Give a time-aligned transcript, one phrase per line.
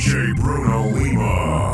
[0.00, 1.69] DJ Bruno Lima.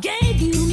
[0.00, 0.71] Gave you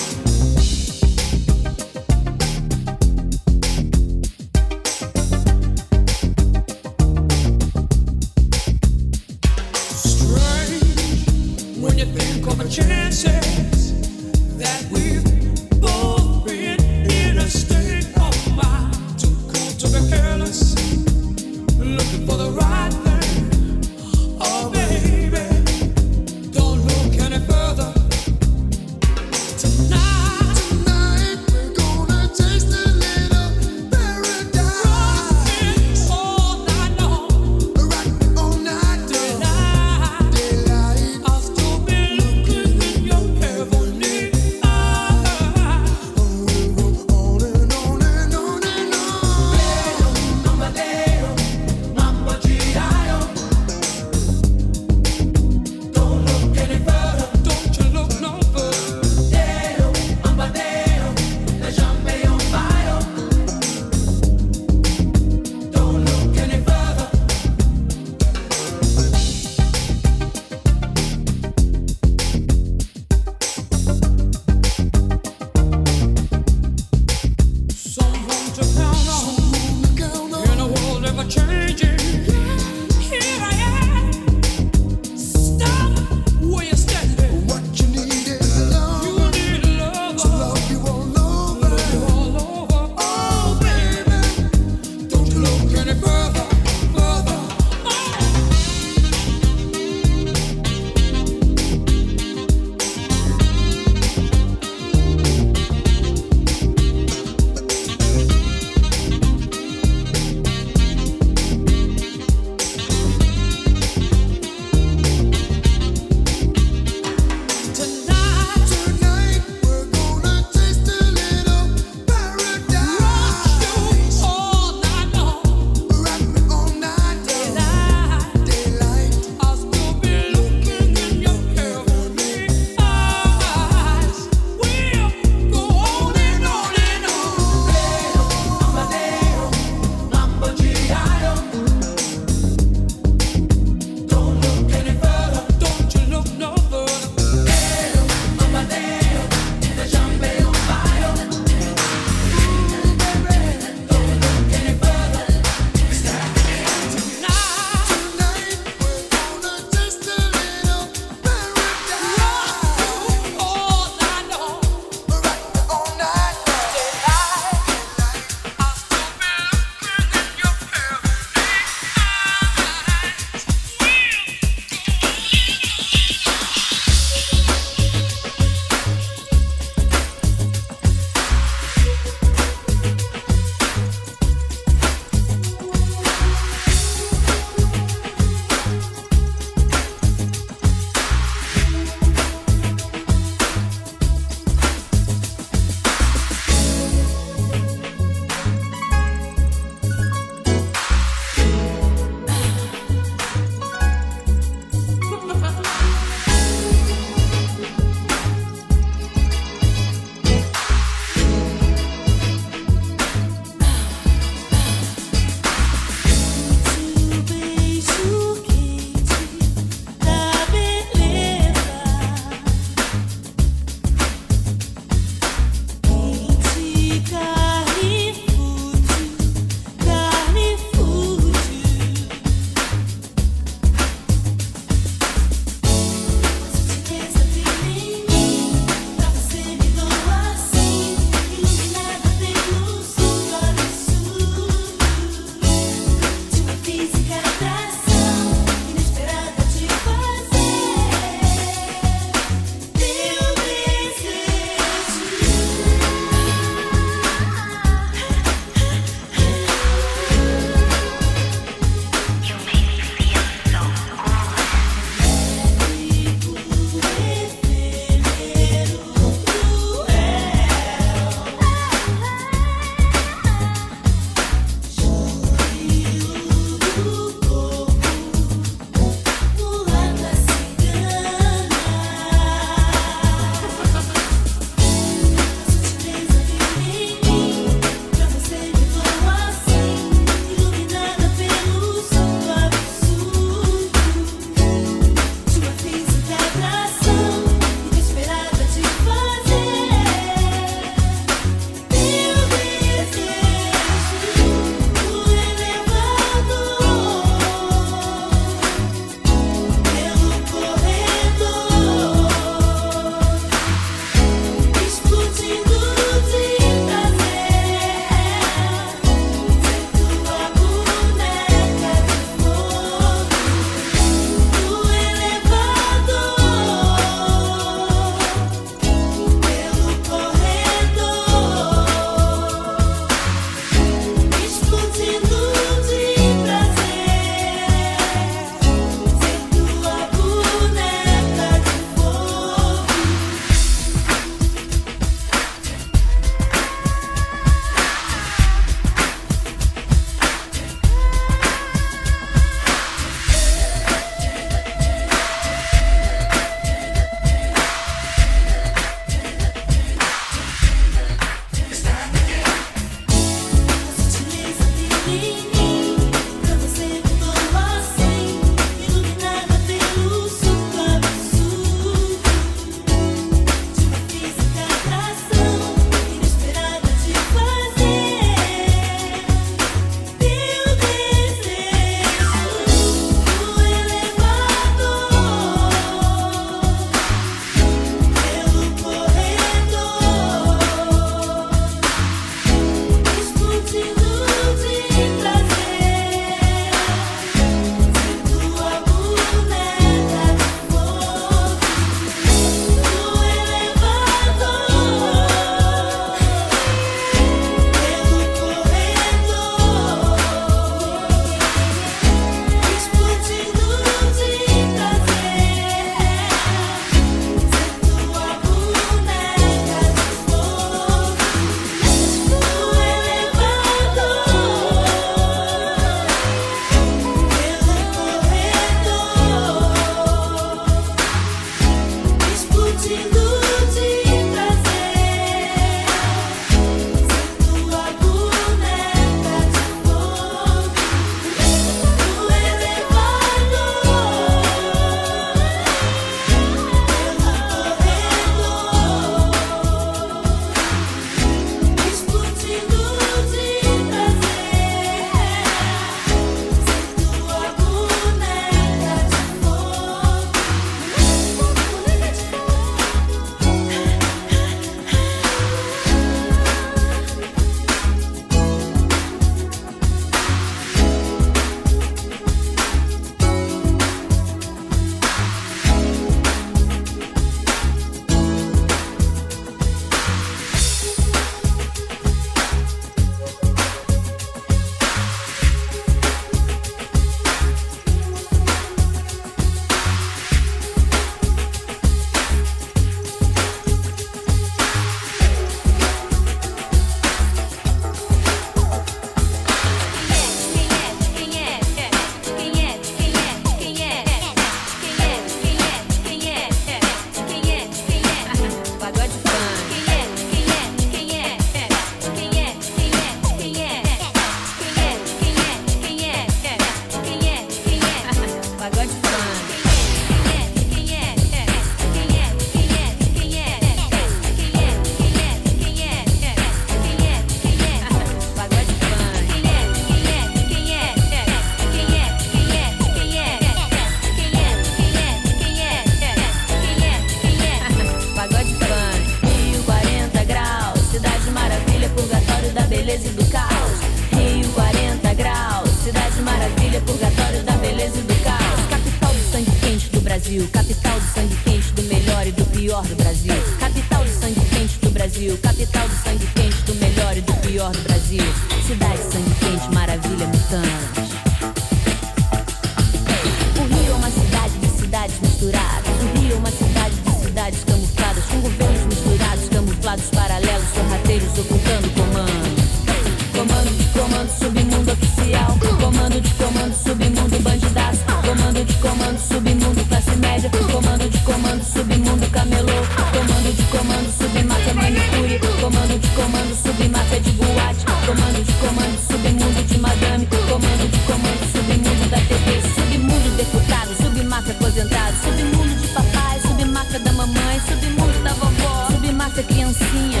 [596.72, 597.40] submáfia da mamãe.
[597.40, 600.00] Submundo da vovó, submáfia criancinha.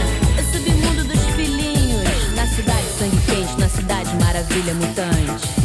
[0.52, 2.34] Submundo dos filhinhos.
[2.34, 5.61] Na cidade sangue quente, na cidade maravilha mutante.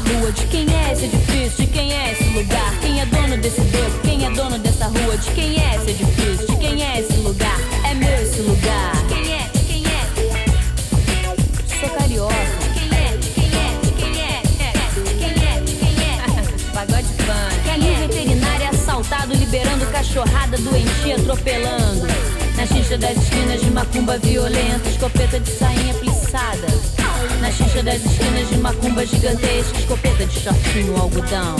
[0.00, 0.32] Rua?
[0.32, 1.64] De quem é esse edifício?
[1.64, 2.78] De quem é esse lugar?
[2.80, 3.98] Quem é dono desse beco?
[4.02, 5.16] Quem é dono dessa rua?
[5.16, 6.46] De quem é esse edifício?
[6.46, 7.58] De quem é esse lugar?
[7.88, 8.92] É meu esse lugar.
[8.96, 9.48] De quem é?
[9.52, 10.00] De quem é?
[11.80, 12.34] Sou carioca.
[12.34, 13.16] De quem é?
[13.16, 13.80] De quem é?
[13.82, 14.42] De quem é?
[14.60, 15.60] É, De quem é?
[15.60, 16.72] De quem é?
[16.72, 17.60] Pagode fã.
[17.70, 22.06] É veterinário é assaltado, liberando cachorrada doentia, atropelando.
[22.56, 26.99] Na xixa das esquinas de macumba violenta, escopeta de sainha plissada.
[27.40, 31.56] Na xixa das esquinas de macumba gigantesca, escopeta de shortinho algodão.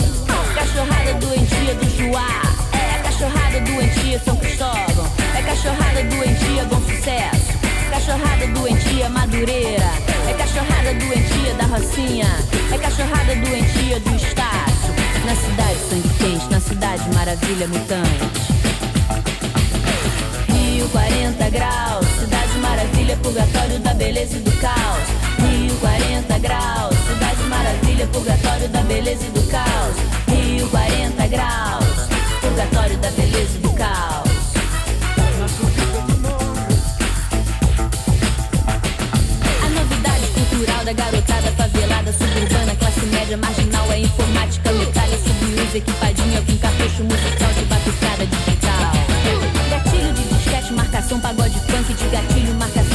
[0.55, 2.41] Cachorrada doentia do Juá,
[2.73, 5.11] é a cachorrada doentia São Cristóvão.
[5.37, 7.51] É cachorrada doentia Bom Sucesso.
[7.91, 9.91] Cachorrada doentia Madureira.
[10.29, 12.27] É cachorrada doentia da Rocinha.
[12.73, 14.93] É cachorrada doentia do Estácio.
[15.25, 18.51] Na cidade sangue quente, na cidade maravilha mutante.
[20.49, 25.20] Rio 40 graus, cidade maravilha, purgatório da beleza e do caos.
[25.41, 29.95] Rio 40 graus, cidade maravilha, purgatório da beleza e do caos.
[30.27, 31.85] Rio 40 graus,
[32.41, 34.31] purgatório da beleza e do caos.
[39.63, 46.41] A novidade cultural da garotada favelada, suburbana, classe média, marginal é informática, metralha, subusa, equipadinha
[46.41, 48.91] com cartucho musical de batucada digital.
[49.69, 52.90] Gatilho de disquete, marcação, pagode funk de gatilho, marcação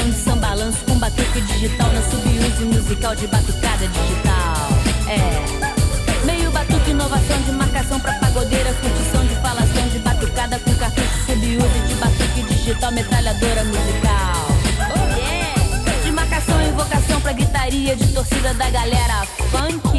[1.07, 4.69] batuque digital na subuse musical de batucada digital.
[5.07, 6.27] É.
[6.27, 11.79] Meio batuque, inovação de marcação pra pagodeira, curtição de falação de batucada com cartucho subuse
[11.87, 14.49] de batuque digital, metralhadora musical.
[14.97, 16.03] Oh yeah!
[16.03, 19.92] De marcação e invocação pra gritaria de torcida da galera funk.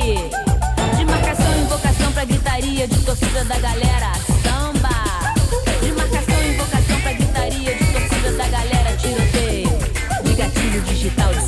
[0.97, 4.11] De marcação e invocação pra gritaria de torcida da galera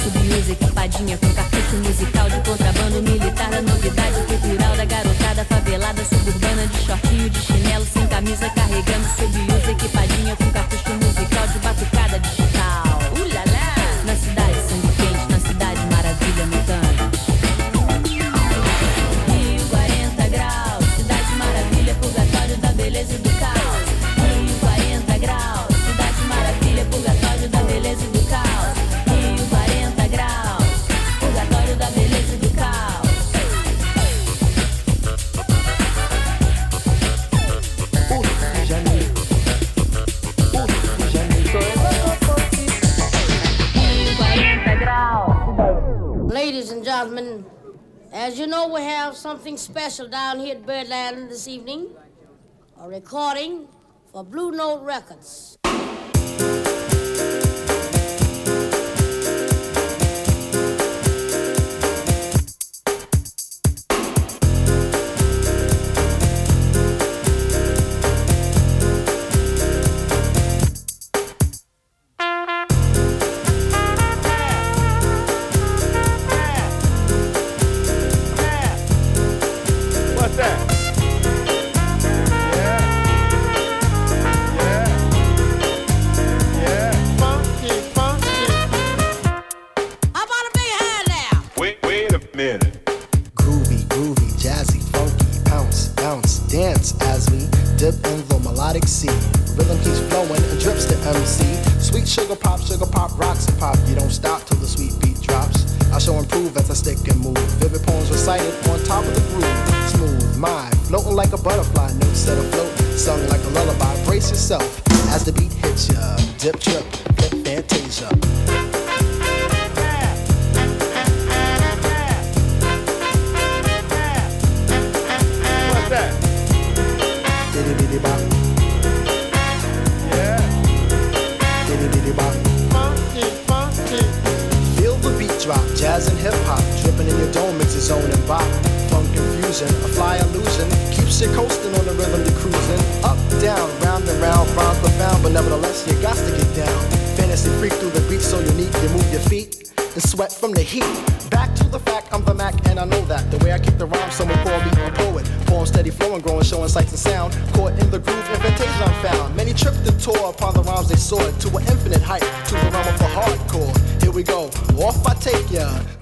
[0.10, 4.09] de subusa equipadinha com cartucho musical de contrabando militar da novidade
[49.20, 51.88] something special down here at Birdland this evening.
[52.80, 53.68] A recording
[54.14, 55.58] for Blue Note Records.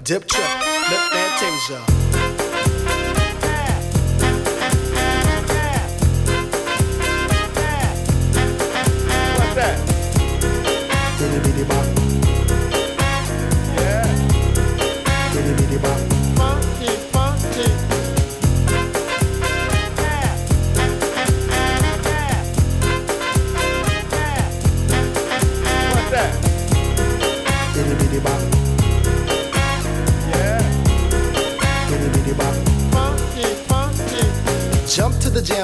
[0.08, 0.47] dip trap.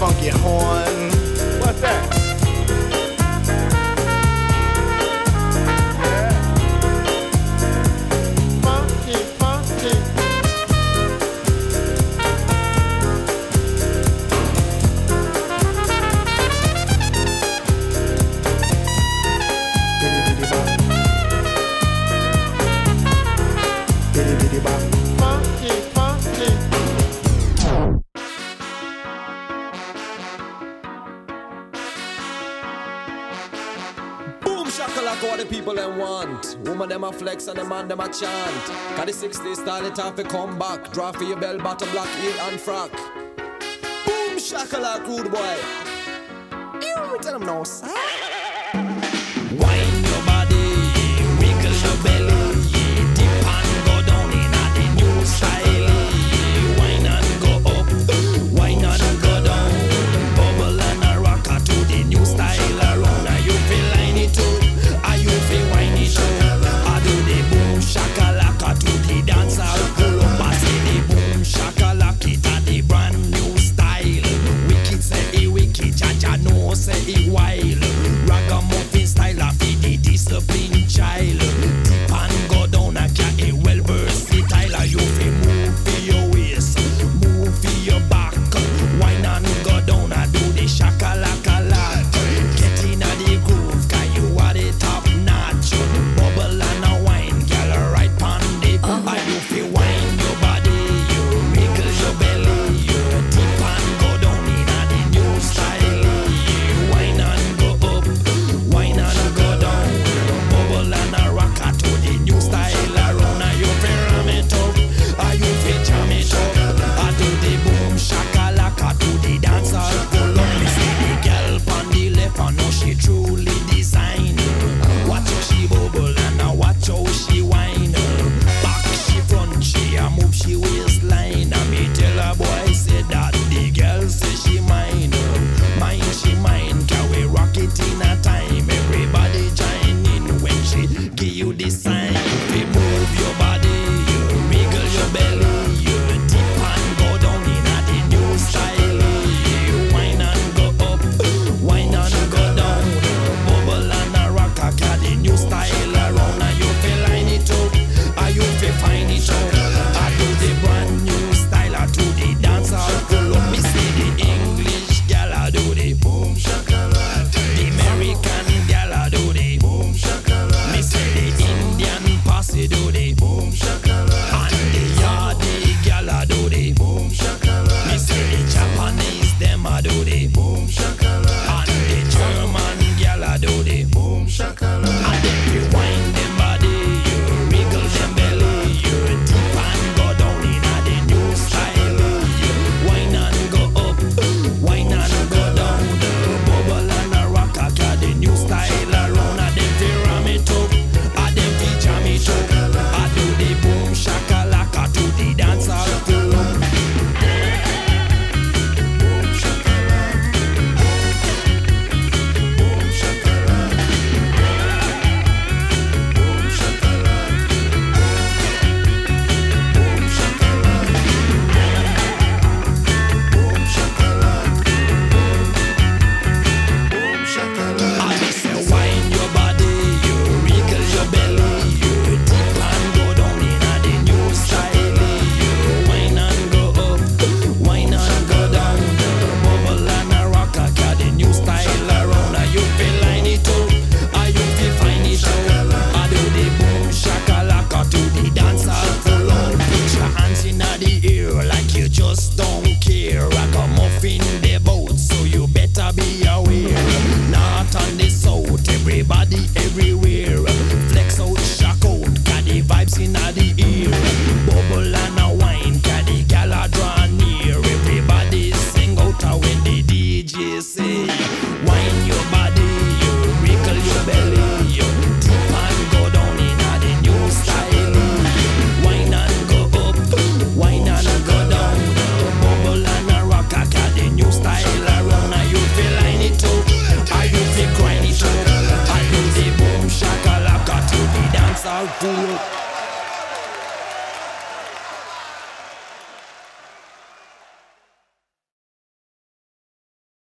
[0.00, 1.09] funky horn.
[35.10, 36.56] Shakalaka what the people them want.
[36.64, 38.66] Woman them a flex and the man them a chant.
[38.96, 40.92] Got the 60s style it off a come back.
[40.92, 42.92] Draw for your bell bottom black heel and frock.
[44.06, 45.56] Boom shakalaka rude boy.
[46.80, 47.92] You tell them no sir.
[49.58, 49.99] Wine